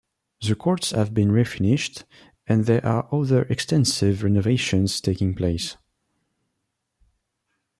[0.41, 2.05] The courts have been refinished,
[2.47, 5.77] and there are other extensive renovations taking place.